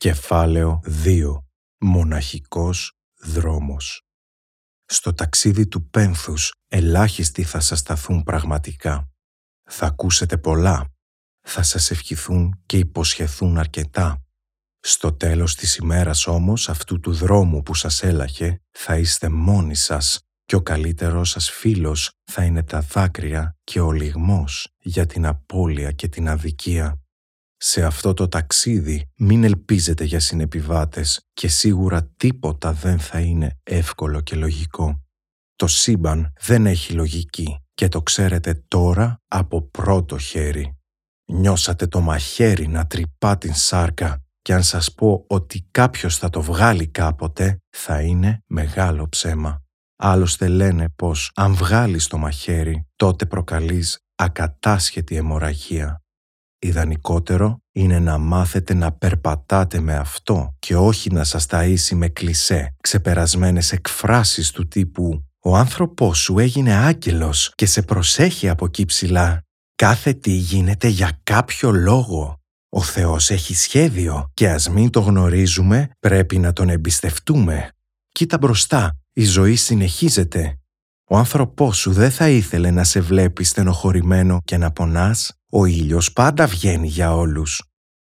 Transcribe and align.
Κεφάλαιο 0.00 0.80
2. 1.04 1.44
Μοναχικός 1.80 2.92
δρόμος. 3.20 4.02
Στο 4.84 5.14
ταξίδι 5.14 5.66
του 5.66 5.88
πένθους 5.90 6.52
ελάχιστοι 6.68 7.42
θα 7.42 7.60
σας 7.60 7.78
σταθούν 7.78 8.22
πραγματικά. 8.22 9.08
Θα 9.70 9.86
ακούσετε 9.86 10.38
πολλά. 10.38 10.92
Θα 11.40 11.62
σας 11.62 11.90
ευχηθούν 11.90 12.62
και 12.66 12.78
υποσχεθούν 12.78 13.58
αρκετά. 13.58 14.22
Στο 14.78 15.12
τέλος 15.12 15.54
της 15.54 15.76
ημέρας 15.76 16.26
όμως 16.26 16.68
αυτού 16.68 17.00
του 17.00 17.12
δρόμου 17.12 17.62
που 17.62 17.74
σας 17.74 18.02
έλαχε 18.02 18.60
θα 18.70 18.98
είστε 18.98 19.28
μόνοι 19.28 19.74
σας 19.74 20.20
και 20.44 20.56
ο 20.56 20.62
καλύτερος 20.62 21.30
σας 21.30 21.50
φίλος 21.50 22.10
θα 22.24 22.44
είναι 22.44 22.62
τα 22.62 22.80
δάκρυα 22.80 23.56
και 23.64 23.80
ο 23.80 23.92
λιγμός 23.92 24.68
για 24.78 25.06
την 25.06 25.26
απώλεια 25.26 25.92
και 25.92 26.08
την 26.08 26.28
αδικία. 26.28 27.07
Σε 27.60 27.84
αυτό 27.84 28.14
το 28.14 28.28
ταξίδι 28.28 29.10
μην 29.16 29.44
ελπίζετε 29.44 30.04
για 30.04 30.20
συνεπιβάτες 30.20 31.26
και 31.32 31.48
σίγουρα 31.48 32.10
τίποτα 32.16 32.72
δεν 32.72 32.98
θα 32.98 33.20
είναι 33.20 33.58
εύκολο 33.62 34.20
και 34.20 34.36
λογικό. 34.36 35.00
Το 35.56 35.66
σύμπαν 35.66 36.32
δεν 36.40 36.66
έχει 36.66 36.92
λογική 36.92 37.58
και 37.74 37.88
το 37.88 38.02
ξέρετε 38.02 38.64
τώρα 38.68 39.20
από 39.28 39.62
πρώτο 39.62 40.18
χέρι. 40.18 40.78
Νιώσατε 41.24 41.86
το 41.86 42.00
μαχαίρι 42.00 42.66
να 42.66 42.86
τρυπά 42.86 43.38
την 43.38 43.54
σάρκα 43.54 44.22
και 44.42 44.54
αν 44.54 44.62
σας 44.62 44.94
πω 44.94 45.24
ότι 45.28 45.68
κάποιος 45.70 46.16
θα 46.16 46.30
το 46.30 46.42
βγάλει 46.42 46.88
κάποτε 46.88 47.58
θα 47.76 48.00
είναι 48.02 48.42
μεγάλο 48.46 49.08
ψέμα. 49.08 49.62
Άλλωστε 49.96 50.48
λένε 50.48 50.88
πως 50.96 51.30
αν 51.34 51.54
βγάλεις 51.54 52.06
το 52.06 52.18
μαχαίρι 52.18 52.86
τότε 52.96 53.26
προκαλείς 53.26 53.98
ακατάσχετη 54.14 55.16
αιμορραγία. 55.16 56.02
Ιδανικότερο 56.58 57.58
είναι 57.72 57.98
να 57.98 58.18
μάθετε 58.18 58.74
να 58.74 58.92
περπατάτε 58.92 59.80
με 59.80 59.96
αυτό 59.96 60.54
και 60.58 60.76
όχι 60.76 61.10
να 61.10 61.24
σας 61.24 61.46
ταΐσει 61.50 61.94
με 61.94 62.08
κλισέ, 62.08 62.74
ξεπερασμένες 62.80 63.72
εκφράσεις 63.72 64.50
του 64.50 64.68
τύπου 64.68 65.22
«Ο 65.40 65.56
άνθρωπός 65.56 66.18
σου 66.18 66.38
έγινε 66.38 66.74
άγγελος 66.74 67.52
και 67.54 67.66
σε 67.66 67.82
προσέχει 67.82 68.48
από 68.48 68.64
εκεί 68.64 68.84
ψηλά. 68.84 69.42
Κάθε 69.74 70.12
τι 70.12 70.30
γίνεται 70.30 70.88
για 70.88 71.20
κάποιο 71.22 71.70
λόγο. 71.70 72.40
Ο 72.68 72.82
Θεός 72.82 73.30
έχει 73.30 73.54
σχέδιο 73.54 74.30
και 74.34 74.50
ας 74.50 74.68
μην 74.68 74.90
το 74.90 75.00
γνωρίζουμε 75.00 75.90
πρέπει 76.00 76.38
να 76.38 76.52
τον 76.52 76.68
εμπιστευτούμε. 76.68 77.70
Κοίτα 78.12 78.38
μπροστά, 78.38 78.98
η 79.12 79.24
ζωή 79.24 79.56
συνεχίζεται. 79.56 80.57
Ο 81.10 81.16
άνθρωπός 81.16 81.76
σου 81.76 81.92
δεν 81.92 82.10
θα 82.10 82.28
ήθελε 82.28 82.70
να 82.70 82.84
σε 82.84 83.00
βλέπει 83.00 83.44
στενοχωρημένο 83.44 84.40
και 84.44 84.56
να 84.56 84.70
πονάς. 84.70 85.32
Ο 85.50 85.64
ήλιος 85.64 86.12
πάντα 86.12 86.46
βγαίνει 86.46 86.88
για 86.88 87.14
όλους. 87.14 87.62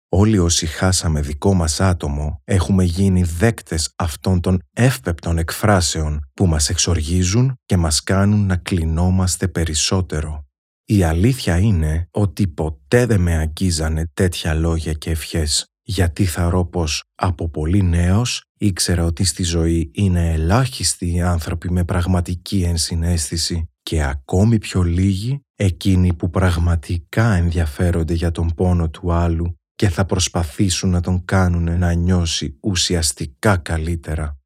Όλοι 0.09 0.37
όσοι 0.39 0.65
χάσαμε 0.65 1.21
δικό 1.21 1.53
μας 1.53 1.81
άτομο 1.81 2.41
έχουμε 2.43 2.83
γίνει 2.83 3.23
δέκτες 3.23 3.93
αυτών 3.95 4.41
των 4.41 4.59
εύπεπτων 4.73 5.37
εκφράσεων 5.37 6.19
που 6.33 6.47
μας 6.47 6.69
εξοργίζουν 6.69 7.55
και 7.65 7.77
μας 7.77 8.03
κάνουν 8.03 8.45
να 8.45 8.55
κλεινόμαστε 8.55 9.47
περισσότερο. 9.47 10.43
Η 10.85 11.03
αλήθεια 11.03 11.57
είναι 11.57 12.07
ότι 12.11 12.47
ποτέ 12.47 13.05
δεν 13.05 13.21
με 13.21 13.35
αγγίζανε 13.35 14.11
τέτοια 14.13 14.53
λόγια 14.53 14.93
και 14.93 15.09
ευχές 15.09 15.68
γιατί 15.89 16.25
θα 16.25 16.65
πως 16.65 17.03
από 17.15 17.49
πολύ 17.49 17.83
νέος 17.83 18.43
ήξερα 18.57 19.05
ότι 19.05 19.23
στη 19.23 19.43
ζωή 19.43 19.91
είναι 19.93 20.31
ελάχιστοι 20.31 21.13
οι 21.13 21.21
άνθρωποι 21.21 21.71
με 21.71 21.83
πραγματική 21.83 22.61
ενσυναίσθηση 22.61 23.69
και 23.83 24.03
ακόμη 24.03 24.57
πιο 24.57 24.81
λίγοι 24.81 25.39
εκείνοι 25.55 26.13
που 26.13 26.29
πραγματικά 26.29 27.33
ενδιαφέρονται 27.33 28.13
για 28.13 28.31
τον 28.31 28.53
πόνο 28.55 28.89
του 28.89 29.11
άλλου 29.11 29.57
και 29.75 29.89
θα 29.89 30.05
προσπαθήσουν 30.05 30.89
να 30.89 31.01
τον 31.01 31.25
κάνουν 31.25 31.79
να 31.79 31.93
νιώσει 31.93 32.57
ουσιαστικά 32.61 33.57
καλύτερα. 33.57 34.38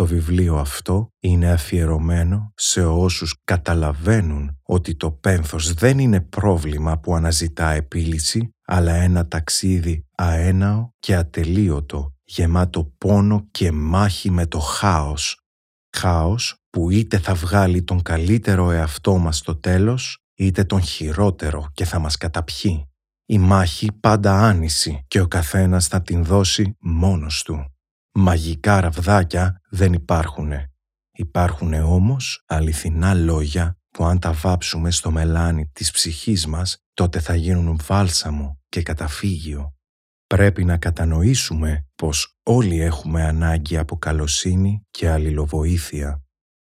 Το 0.00 0.06
βιβλίο 0.06 0.56
αυτό 0.56 1.12
είναι 1.18 1.50
αφιερωμένο 1.50 2.52
σε 2.56 2.84
όσους 2.84 3.36
καταλαβαίνουν 3.44 4.58
ότι 4.62 4.96
το 4.96 5.10
πένθος 5.10 5.74
δεν 5.74 5.98
είναι 5.98 6.20
πρόβλημα 6.20 6.98
που 6.98 7.14
αναζητά 7.14 7.70
επίλυση, 7.70 8.54
αλλά 8.66 8.92
ένα 8.92 9.28
ταξίδι 9.28 10.06
αέναο 10.16 10.90
και 10.98 11.16
ατελείωτο, 11.16 12.14
γεμάτο 12.24 12.84
πόνο 12.98 13.48
και 13.50 13.72
μάχη 13.72 14.30
με 14.30 14.46
το 14.46 14.58
χάος. 14.58 15.40
Χάος 15.96 16.56
που 16.70 16.90
είτε 16.90 17.18
θα 17.18 17.34
βγάλει 17.34 17.82
τον 17.82 18.02
καλύτερο 18.02 18.70
εαυτό 18.70 19.18
μας 19.18 19.36
στο 19.36 19.56
τέλος, 19.56 20.18
είτε 20.34 20.64
τον 20.64 20.80
χειρότερο 20.80 21.70
και 21.72 21.84
θα 21.84 21.98
μας 21.98 22.16
καταπιεί. 22.16 22.88
Η 23.26 23.38
μάχη 23.38 23.92
πάντα 24.00 24.46
άνηση 24.46 25.04
και 25.08 25.20
ο 25.20 25.26
καθένας 25.26 25.86
θα 25.86 26.02
την 26.02 26.24
δώσει 26.24 26.76
μόνος 26.78 27.42
του. 27.42 27.74
Μαγικά 28.12 28.80
ραβδάκια 28.80 29.60
δεν 29.70 29.92
υπάρχουνε. 29.92 30.72
Υπάρχουνε 31.12 31.82
όμως 31.82 32.44
αληθινά 32.46 33.14
λόγια 33.14 33.78
που 33.90 34.04
αν 34.04 34.18
τα 34.18 34.32
βάψουμε 34.32 34.90
στο 34.90 35.10
μελάνι 35.10 35.70
της 35.72 35.90
ψυχής 35.90 36.46
μας, 36.46 36.78
τότε 36.94 37.20
θα 37.20 37.34
γίνουν 37.34 37.80
βάλσαμο 37.86 38.60
και 38.68 38.82
καταφύγιο. 38.82 39.74
Πρέπει 40.26 40.64
να 40.64 40.76
κατανοήσουμε 40.76 41.86
πως 41.94 42.38
όλοι 42.42 42.80
έχουμε 42.80 43.24
ανάγκη 43.24 43.76
από 43.76 43.98
καλοσύνη 43.98 44.86
και 44.90 45.10
αλληλοβοήθεια. 45.10 46.22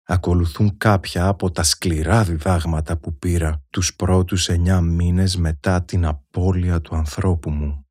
Ακολουθούν 0.08 0.76
κάποια 0.76 1.26
από 1.26 1.50
τα 1.50 1.62
σκληρά 1.62 2.24
διδάγματα 2.24 2.98
που 2.98 3.18
πήρα 3.18 3.62
τους 3.70 3.94
πρώτους 3.96 4.48
εννιά 4.48 4.80
μήνες 4.80 5.36
μετά 5.36 5.84
την 5.84 6.04
απώλεια 6.04 6.80
του 6.80 6.96
ανθρώπου 6.96 7.50
μου. 7.50 7.85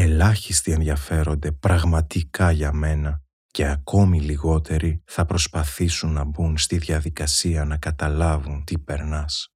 Ελάχιστοι 0.00 0.72
ενδιαφέρονται 0.72 1.52
πραγματικά 1.52 2.50
για 2.50 2.72
μένα 2.72 3.22
και 3.50 3.66
ακόμη 3.66 4.20
λιγότεροι 4.20 5.02
θα 5.06 5.24
προσπαθήσουν 5.24 6.12
να 6.12 6.24
μπουν 6.24 6.58
στη 6.58 6.78
διαδικασία 6.78 7.64
να 7.64 7.76
καταλάβουν 7.76 8.64
τι 8.64 8.78
περνάς. 8.78 9.48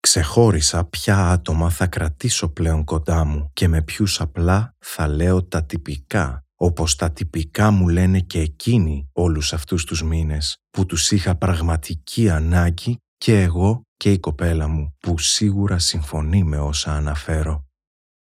Ξεχώρισα 0.00 0.84
ποια 0.84 1.30
άτομα 1.30 1.70
θα 1.70 1.86
κρατήσω 1.86 2.48
πλέον 2.48 2.84
κοντά 2.84 3.24
μου 3.24 3.50
και 3.52 3.68
με 3.68 3.82
ποιους 3.82 4.20
απλά 4.20 4.74
θα 4.78 5.08
λέω 5.08 5.44
τα 5.44 5.64
τυπικά, 5.64 6.44
όπως 6.54 6.96
τα 6.96 7.10
τυπικά 7.10 7.70
μου 7.70 7.88
λένε 7.88 8.20
και 8.20 8.40
εκείνοι 8.40 9.08
όλους 9.12 9.52
αυτούς 9.52 9.84
τους 9.84 10.02
μήνες, 10.02 10.56
που 10.70 10.86
τους 10.86 11.10
είχα 11.10 11.34
πραγματική 11.36 12.30
ανάγκη 12.30 12.96
και 13.16 13.40
εγώ 13.40 13.82
και 13.96 14.12
η 14.12 14.18
κοπέλα 14.18 14.68
μου, 14.68 14.96
που 15.00 15.18
σίγουρα 15.18 15.78
συμφωνεί 15.78 16.44
με 16.44 16.58
όσα 16.58 16.92
αναφέρω. 16.92 17.69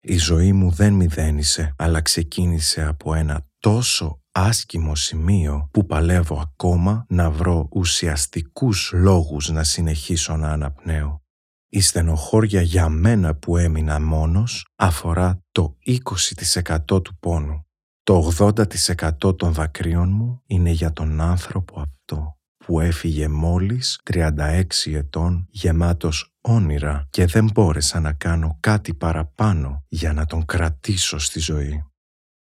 Η 0.01 0.17
ζωή 0.17 0.53
μου 0.53 0.71
δεν 0.71 0.93
μηδένισε, 0.93 1.73
αλλά 1.77 2.01
ξεκίνησε 2.01 2.85
από 2.85 3.13
ένα 3.13 3.45
τόσο 3.59 4.21
άσκημο 4.31 4.95
σημείο 4.95 5.69
που 5.71 5.85
παλεύω 5.85 6.39
ακόμα 6.39 7.05
να 7.09 7.31
βρω 7.31 7.67
ουσιαστικούς 7.71 8.91
λόγους 8.93 9.49
να 9.49 9.63
συνεχίσω 9.63 10.37
να 10.37 10.51
αναπνέω. 10.51 11.23
Η 11.69 11.81
στενοχώρια 11.81 12.61
για 12.61 12.89
μένα 12.89 13.35
που 13.35 13.57
έμεινα 13.57 13.99
μόνος 13.99 14.67
αφορά 14.75 15.43
το 15.51 15.77
20% 15.85 17.03
του 17.03 17.17
πόνου. 17.19 17.65
Το 18.03 18.31
80% 18.37 19.37
των 19.37 19.53
δακρύων 19.53 20.09
μου 20.09 20.41
είναι 20.45 20.69
για 20.69 20.93
τον 20.93 21.21
άνθρωπο 21.21 21.79
αυτό 21.79 22.37
που 22.65 22.79
έφυγε 22.79 23.27
μόλις 23.27 23.99
36 24.11 24.63
ετών 24.85 25.47
γεμάτος 25.49 26.28
όνειρα 26.41 27.07
και 27.09 27.25
δεν 27.25 27.49
μπόρεσα 27.53 27.99
να 27.99 28.13
κάνω 28.13 28.57
κάτι 28.59 28.93
παραπάνω 28.93 29.83
για 29.87 30.13
να 30.13 30.25
τον 30.25 30.45
κρατήσω 30.45 31.19
στη 31.19 31.39
ζωή. 31.39 31.83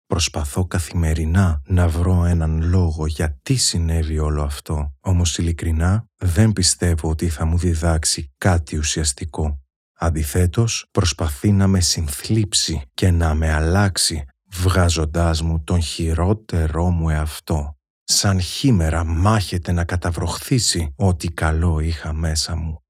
Προσπαθώ 0.06 0.66
καθημερινά 0.66 1.62
να 1.66 1.88
βρω 1.88 2.25
έναν 2.25 2.62
λόγο 2.62 3.06
γιατί 3.06 3.56
συνέβη 3.56 4.19
όλο 4.19 4.43
αυτό, 4.43 4.94
όμως 5.00 5.38
ειλικρινά 5.38 6.06
δεν 6.16 6.53
πιστεύω 6.53 7.10
ότι 7.10 7.28
θα 7.28 7.44
μου 7.44 7.59
διδάξει 7.59 8.32
κάτι 8.38 8.77
ουσιαστικό. 8.77 9.59
Αντιθέτως, 9.99 10.88
προσπαθεί 10.91 11.53
να 11.53 11.66
με 11.66 11.81
συνθλίψει 11.81 12.82
και 12.94 13.11
να 13.11 13.34
με 13.34 13.53
αλλάξει, 13.53 14.25
βγάζοντάς 14.50 15.43
μου 15.43 15.62
τον 15.65 15.82
χειρότερό 15.82 16.90
μου 16.90 17.08
εαυτό. 17.08 17.76
Σαν 18.05 18.40
χήμερα 18.40 19.05
μάχεται 19.05 19.73
να 19.73 19.85
καταβροχθήσει 19.85 20.93
ό,τι 20.97 21.29
καλό 21.29 21.81
είχα 21.81 22.12
μέσα 22.12 22.56
μου. 22.56 22.83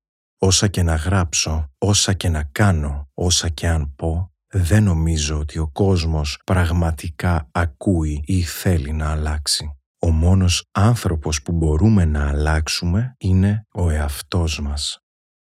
Όσα 0.44 0.68
και 0.68 0.82
να 0.82 0.94
γράψω, 0.94 1.70
όσα 1.78 2.12
και 2.12 2.28
να 2.28 2.42
κάνω, 2.42 3.08
όσα 3.14 3.48
και 3.48 3.68
αν 3.68 3.94
πω, 3.96 4.32
δεν 4.52 4.82
νομίζω 4.82 5.38
ότι 5.38 5.58
ο 5.58 5.68
κόσμος 5.68 6.40
πραγματικά 6.44 7.48
ακούει 7.52 8.22
ή 8.26 8.42
θέλει 8.42 8.92
να 8.92 9.10
αλλάξει. 9.10 9.76
Ο 9.98 10.10
μόνος 10.10 10.68
άνθρωπος 10.72 11.42
που 11.42 11.52
μπορούμε 11.52 12.04
να 12.04 12.28
αλλάξουμε 12.28 13.14
είναι 13.18 13.66
ο 13.72 13.90
εαυτός 13.90 14.60
μας. 14.60 15.03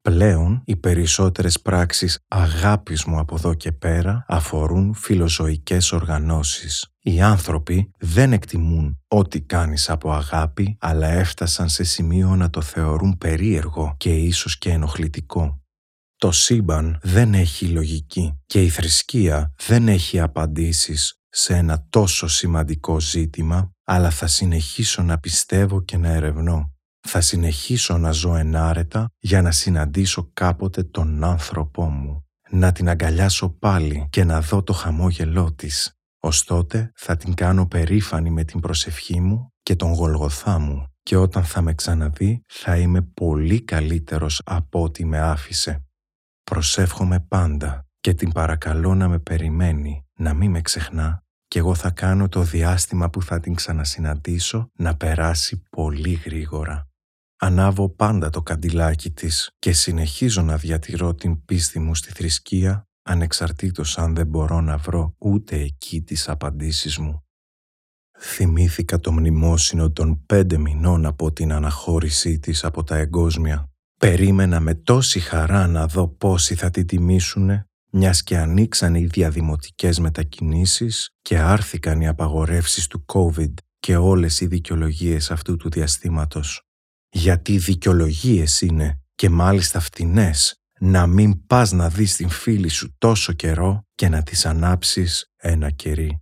Πλέον 0.10 0.62
οι 0.66 0.76
περισσότερες 0.76 1.62
πράξεις 1.62 2.20
αγάπης 2.28 3.04
μου 3.04 3.20
από 3.20 3.36
εδώ 3.36 3.54
και 3.54 3.72
πέρα 3.72 4.26
αφορούν 4.28 4.94
φιλοζωικές 4.94 5.92
οργανώσεις. 5.92 6.94
Οι 7.00 7.22
άνθρωποι 7.22 7.92
δεν 7.98 8.34
εκτιμούν 8.34 9.00
ό,τι 9.08 9.42
κάνεις 9.42 9.90
από 9.90 10.12
αγάπη, 10.12 10.78
αλλά 10.80 11.08
έφτασαν 11.08 11.70
σε 11.70 11.84
σημείο 11.84 12.36
να 12.36 12.50
το 12.50 12.62
θεωρούν 12.62 13.18
περίεργο 13.18 13.96
και 13.98 14.16
ίσως 14.16 14.58
και 14.58 14.70
ενοχλητικό. 14.70 15.62
Το 16.16 16.32
σύμπαν 16.32 17.00
δεν 17.02 17.34
έχει 17.34 17.66
λογική 17.66 18.40
και 18.46 18.64
η 18.64 18.70
θρησκεία 18.70 19.54
δεν 19.68 19.88
έχει 19.88 20.20
απαντήσεις 20.20 21.20
σε 21.30 21.56
ένα 21.56 21.86
τόσο 21.90 22.28
σημαντικό 22.28 23.00
ζήτημα, 23.00 23.72
αλλά 23.84 24.10
θα 24.10 24.28
συνεχίσω 24.28 25.04
να 25.04 25.20
πιστεύω 25.20 25.84
και 25.84 25.98
να 25.98 26.10
ερευνώ. 26.10 26.73
Θα 27.08 27.22
συνεχίσω 27.22 27.98
να 27.98 28.12
ζω 28.12 28.36
ενάρετα 28.36 29.10
για 29.20 29.42
να 29.42 29.52
συναντήσω 29.52 30.30
κάποτε 30.34 30.84
τον 30.84 31.24
άνθρωπό 31.24 31.90
μου, 31.90 32.26
να 32.50 32.72
την 32.72 32.90
αγκαλιάσω 32.90 33.50
πάλι 33.50 34.08
και 34.10 34.24
να 34.24 34.42
δω 34.42 34.64
το 34.64 34.74
χαμόγελό 34.74 35.54
της. 35.54 35.94
Ωστότε 36.20 36.92
θα 36.96 37.16
την 37.16 37.34
κάνω 37.34 37.68
περήφανη 37.68 38.30
με 38.30 38.44
την 38.44 38.60
προσευχή 38.60 39.20
μου 39.20 39.54
και 39.64 39.76
τον 39.76 39.94
γολγοθά 39.94 40.60
μου 40.60 40.88
και 41.04 41.16
όταν 41.16 41.44
θα 41.44 41.62
με 41.62 41.74
ξαναδεί 41.74 42.44
θα 42.48 42.78
είμαι 42.78 43.02
πολύ 43.02 43.62
καλύτερος 43.62 44.42
από 44.46 44.84
ό,τι 44.84 45.06
με 45.06 45.20
άφησε. 45.20 45.86
Προσεύχομαι 46.44 47.20
πάντα 47.20 47.88
και 48.00 48.14
την 48.14 48.32
παρακαλώ 48.32 48.96
να 48.96 49.08
με 49.08 49.20
περιμένει, 49.20 50.06
να 50.14 50.34
μην 50.34 50.52
με 50.52 50.62
ξεχνά 50.62 51.24
και 51.48 51.60
εγώ 51.60 51.76
θα 51.76 51.90
κάνω 51.90 52.30
το 52.30 52.42
διάστημα 52.42 53.10
που 53.10 53.22
θα 53.22 53.40
την 53.40 53.56
ξανασυναντήσω 53.56 54.70
να 54.74 54.96
περάσει 54.96 55.64
πολύ 55.70 56.14
γρήγορα. 56.14 56.88
Ανάβω 57.44 57.90
πάντα 57.90 58.30
το 58.30 58.42
καντιλάκι 58.42 59.12
της 59.12 59.50
και 59.60 59.72
συνεχίζω 59.72 60.42
να 60.42 60.58
διατηρώ 60.58 61.16
την 61.16 61.46
πίστη 61.46 61.80
μου 61.80 61.96
στη 61.96 62.12
θρησκεία 62.12 62.88
ανεξαρτήτως 63.04 63.98
αν 63.98 64.16
δεν 64.16 64.28
μπορώ 64.28 64.62
να 64.62 64.78
βρω 64.78 65.16
ούτε 65.18 65.56
εκεί 65.56 66.02
τις 66.02 66.30
απαντήσεις 66.30 66.98
μου. 66.98 67.24
Θυμήθηκα 68.20 69.00
το 69.00 69.12
μνημόσυνο 69.12 69.92
των 69.92 70.26
πέντε 70.26 70.58
μηνών 70.58 71.06
από 71.06 71.32
την 71.32 71.52
αναχώρησή 71.52 72.40
της 72.40 72.64
από 72.64 72.84
τα 72.84 72.98
εγκόσμια. 72.98 73.70
Περίμενα 74.00 74.60
με 74.60 74.74
τόση 74.74 75.20
χαρά 75.20 75.68
να 75.68 75.88
δω 75.88 76.08
πόσοι 76.08 76.56
θα 76.56 76.70
τη 76.70 76.86
τιμήσουνε, 76.86 77.66
μιας 77.92 78.24
και 78.24 78.38
ανοίξαν 78.38 78.96
οι 78.96 79.06
διαδημοτικές 79.06 80.00
μετακινήσεις 80.00 81.10
και 81.22 81.40
άρθηκαν 81.40 82.02
οι 82.02 82.08
απαγορεύσεις 82.08 82.88
του 82.88 83.06
COVID 83.14 83.54
και 83.80 83.96
όλες 83.96 84.42
οι 84.42 84.48
δικαιολογίες 84.48 85.32
αυτού 85.32 85.56
του 85.56 85.70
διαστήματος. 85.70 86.68
Γιατί 87.16 87.58
δικαιολογίες 87.58 88.62
είναι 88.62 89.02
και 89.16 89.30
μάλιστα 89.30 89.80
φτηνές 89.80 90.56
να 90.80 91.08
μην 91.08 91.46
πας 91.46 91.72
να 91.72 91.90
δεις 91.90 92.16
την 92.16 92.30
φίλη 92.30 92.68
σου 92.68 92.96
τόσο 92.98 93.34
καιρό 93.34 93.86
και 93.96 94.10
να 94.10 94.24
της 94.24 94.46
ανάψεις 94.46 95.32
ένα 95.36 95.70
κερί. 95.70 96.22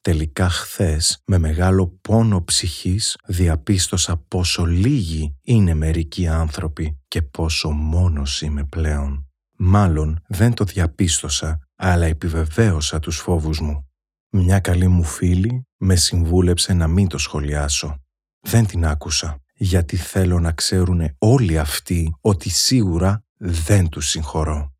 Τελικά 0.00 0.48
χθες, 0.48 1.22
με 1.26 1.38
μεγάλο 1.38 1.98
πόνο 2.00 2.44
ψυχής, 2.44 3.16
διαπίστωσα 3.26 4.16
πόσο 4.16 4.64
λίγοι 4.64 5.36
είναι 5.42 5.74
μερικοί 5.74 6.28
άνθρωποι 6.28 7.00
και 7.08 7.22
πόσο 7.22 7.70
μόνος 7.70 8.42
είμαι 8.42 8.64
πλέον. 8.64 9.26
Μάλλον 9.56 10.20
δεν 10.26 10.54
το 10.54 10.64
διαπίστωσα, 10.64 11.58
αλλά 11.76 12.06
επιβεβαίωσα 12.06 12.98
τους 12.98 13.16
φόβους 13.16 13.60
μου. 13.60 13.86
Μια 14.30 14.60
καλή 14.60 14.88
μου 14.88 15.04
φίλη 15.04 15.66
με 15.76 15.96
συμβούλεψε 15.96 16.72
να 16.72 16.86
μην 16.88 17.08
το 17.08 17.18
σχολιάσω. 17.18 17.96
Δεν 18.40 18.66
την 18.66 18.86
άκουσα, 18.86 19.41
γιατί 19.62 19.96
θέλω 19.96 20.40
να 20.40 20.52
ξέρουν 20.52 21.14
όλοι 21.18 21.58
αυτοί 21.58 22.14
ότι 22.20 22.50
σίγουρα 22.50 23.24
δεν 23.36 23.88
τους 23.88 24.08
συγχωρώ. 24.08 24.74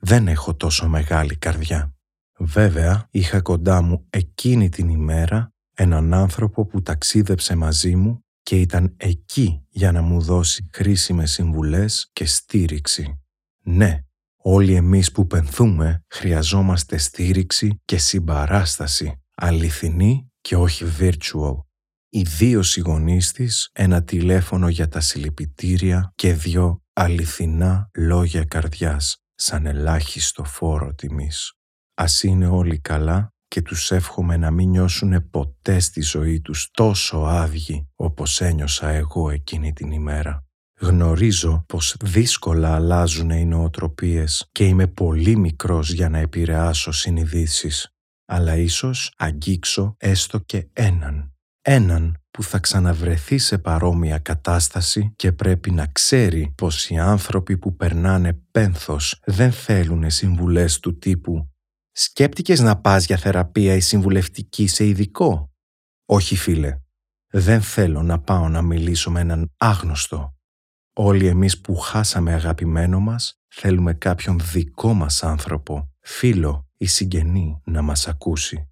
Δεν 0.00 0.28
έχω 0.28 0.54
τόσο 0.54 0.88
μεγάλη 0.88 1.36
καρδιά. 1.36 1.94
Βέβαια, 2.38 3.08
είχα 3.10 3.40
κοντά 3.40 3.82
μου 3.82 4.06
εκείνη 4.10 4.68
την 4.68 4.88
ημέρα 4.88 5.52
έναν 5.74 6.14
άνθρωπο 6.14 6.66
που 6.66 6.82
ταξίδεψε 6.82 7.54
μαζί 7.54 7.96
μου 7.96 8.24
και 8.42 8.60
ήταν 8.60 8.94
εκεί 8.96 9.64
για 9.68 9.92
να 9.92 10.02
μου 10.02 10.20
δώσει 10.20 10.68
χρήσιμες 10.72 11.30
συμβουλές 11.30 12.10
και 12.12 12.24
στήριξη. 12.24 13.20
Ναι, 13.62 14.04
όλοι 14.36 14.74
εμείς 14.74 15.12
που 15.12 15.26
πενθούμε 15.26 16.04
χρειαζόμαστε 16.08 16.96
στήριξη 16.96 17.80
και 17.84 17.98
συμπαράσταση, 17.98 19.22
αληθινή 19.34 20.30
και 20.40 20.56
όχι 20.56 20.84
virtual. 20.98 21.67
Οι 22.10 22.22
δύο 22.22 22.62
συγγονείς 22.62 23.32
της, 23.32 23.70
ένα 23.72 24.02
τηλέφωνο 24.02 24.68
για 24.68 24.88
τα 24.88 25.00
συλληπιτήρια 25.00 26.12
και 26.14 26.32
δυο 26.32 26.82
αληθινά 26.92 27.90
λόγια 27.94 28.44
καρδιάς, 28.44 29.16
σαν 29.34 29.66
ελάχιστο 29.66 30.44
φόρο 30.44 30.94
τιμής. 30.94 31.52
Ας 31.94 32.22
είναι 32.22 32.46
όλοι 32.46 32.78
καλά 32.78 33.32
και 33.48 33.62
τους 33.62 33.90
εύχομαι 33.90 34.36
να 34.36 34.50
μην 34.50 34.68
νιώσουν 34.68 35.30
ποτέ 35.30 35.78
στη 35.78 36.00
ζωή 36.00 36.40
τους 36.40 36.70
τόσο 36.70 37.18
άδειοι 37.18 37.88
όπως 37.94 38.40
ένιωσα 38.40 38.88
εγώ 38.88 39.30
εκείνη 39.30 39.72
την 39.72 39.90
ημέρα. 39.90 40.44
Γνωρίζω 40.80 41.64
πως 41.68 41.96
δύσκολα 42.00 42.74
αλλάζουν 42.74 43.30
οι 43.30 43.44
νοοτροπίες 43.44 44.48
και 44.52 44.64
είμαι 44.64 44.86
πολύ 44.86 45.36
μικρός 45.36 45.92
για 45.92 46.08
να 46.08 46.18
επηρεάσω 46.18 46.92
συνειδήσεις, 46.92 47.88
αλλά 48.24 48.56
ίσως 48.56 49.12
αγγίξω 49.16 49.94
έστω 49.98 50.38
και 50.38 50.68
έναν. 50.72 51.32
Έναν 51.70 52.22
που 52.30 52.42
θα 52.42 52.58
ξαναβρεθεί 52.58 53.38
σε 53.38 53.58
παρόμοια 53.58 54.18
κατάσταση 54.18 55.12
και 55.16 55.32
πρέπει 55.32 55.70
να 55.70 55.86
ξέρει 55.86 56.52
πως 56.56 56.90
οι 56.90 56.98
άνθρωποι 56.98 57.58
που 57.58 57.76
περνάνε 57.76 58.32
πένθος 58.50 59.20
δεν 59.24 59.52
θέλουν 59.52 60.10
συμβουλές 60.10 60.78
του 60.78 60.98
τύπου 60.98 61.50
«Σκέπτηκες 61.92 62.60
να 62.60 62.80
πας 62.80 63.04
για 63.06 63.16
θεραπεία 63.16 63.74
ή 63.74 63.80
συμβουλευτική 63.80 64.66
σε 64.66 64.86
ειδικό» 64.86 65.52
«Όχι 66.06 66.36
φίλε, 66.36 66.78
δεν 67.30 67.62
θέλω 67.62 68.02
να 68.02 68.20
πάω 68.20 68.48
να 68.48 68.62
μιλήσω 68.62 69.10
με 69.10 69.20
έναν 69.20 69.54
άγνωστο. 69.56 70.36
Όλοι 70.92 71.26
εμείς 71.26 71.60
που 71.60 71.76
χάσαμε 71.76 72.32
αγαπημένο 72.32 73.00
μας 73.00 73.40
θέλουμε 73.48 73.94
κάποιον 73.94 74.40
δικό 74.52 74.92
μας 74.92 75.22
άνθρωπο, 75.22 75.90
φίλο 76.00 76.68
ή 76.76 76.86
συγγενή 76.86 77.60
να 77.64 77.82
μας 77.82 78.08
ακούσει. 78.08 78.68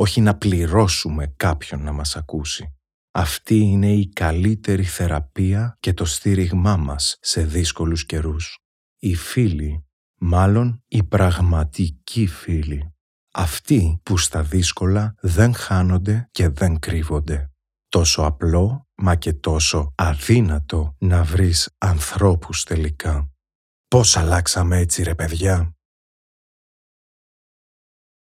Όχι 0.00 0.20
να 0.20 0.36
πληρώσουμε 0.36 1.26
κάποιον 1.36 1.82
να 1.82 1.92
μας 1.92 2.16
ακούσει. 2.16 2.74
Αυτή 3.10 3.56
είναι 3.56 3.92
η 3.92 4.08
καλύτερη 4.08 4.84
θεραπεία 4.84 5.76
και 5.80 5.92
το 5.92 6.04
στήριγμά 6.04 6.76
μας 6.76 7.16
σε 7.20 7.44
δύσκολους 7.44 8.06
καιρούς. 8.06 8.58
Οι 8.98 9.14
φίλοι, 9.14 9.86
μάλλον 10.18 10.82
οι 10.88 11.02
πραγματικοί 11.02 12.26
φίλοι. 12.26 12.94
Αυτοί 13.32 14.00
που 14.02 14.18
στα 14.18 14.42
δύσκολα 14.42 15.14
δεν 15.20 15.54
χάνονται 15.54 16.28
και 16.30 16.48
δεν 16.48 16.78
κρύβονται. 16.78 17.50
Τόσο 17.88 18.22
απλό, 18.22 18.86
μα 18.94 19.14
και 19.14 19.32
τόσο 19.32 19.92
αδύνατο 19.94 20.96
να 20.98 21.24
βρεις 21.24 21.74
ανθρώπους 21.78 22.64
τελικά. 22.64 23.30
Πώς 23.88 24.16
αλλάξαμε 24.16 24.78
έτσι 24.78 25.02
ρε 25.02 25.14
παιδιά; 25.14 25.77